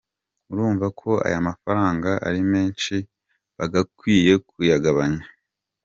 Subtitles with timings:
[0.51, 2.95] Urumva ko aya mafaranga ari menshi
[3.57, 5.25] bagakwiye kuyagabanya.